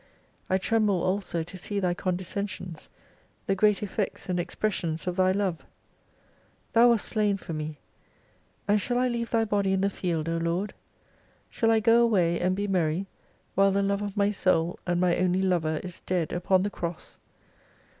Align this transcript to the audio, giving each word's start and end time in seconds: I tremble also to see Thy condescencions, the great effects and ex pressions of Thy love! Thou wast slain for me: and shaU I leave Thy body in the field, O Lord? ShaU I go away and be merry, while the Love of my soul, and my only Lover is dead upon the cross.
I 0.49 0.57
tremble 0.57 1.03
also 1.03 1.43
to 1.43 1.57
see 1.57 1.79
Thy 1.79 1.93
condescencions, 1.93 2.87
the 3.45 3.53
great 3.53 3.83
effects 3.83 4.29
and 4.29 4.39
ex 4.39 4.55
pressions 4.55 5.05
of 5.05 5.15
Thy 5.17 5.31
love! 5.31 5.63
Thou 6.73 6.89
wast 6.89 7.05
slain 7.05 7.37
for 7.37 7.53
me: 7.53 7.77
and 8.67 8.81
shaU 8.81 8.97
I 8.97 9.07
leave 9.07 9.29
Thy 9.29 9.45
body 9.45 9.73
in 9.73 9.81
the 9.81 9.91
field, 9.91 10.27
O 10.27 10.37
Lord? 10.37 10.73
ShaU 11.51 11.69
I 11.69 11.81
go 11.81 12.01
away 12.01 12.39
and 12.39 12.55
be 12.55 12.67
merry, 12.67 13.05
while 13.53 13.71
the 13.71 13.83
Love 13.83 14.01
of 14.01 14.17
my 14.17 14.31
soul, 14.31 14.79
and 14.87 14.99
my 14.99 15.15
only 15.17 15.43
Lover 15.43 15.79
is 15.83 15.99
dead 15.99 16.31
upon 16.33 16.63
the 16.63 16.71
cross. 16.71 17.19